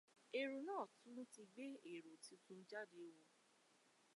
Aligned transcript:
Ẹ̀rọ 0.39 0.57
náà 0.67 0.83
tún 0.97 1.15
ti 1.33 1.43
gbé 1.53 1.67
ètò 1.95 2.13
tuntun 2.23 2.59
jáde 2.69 2.99
ó! 3.11 3.11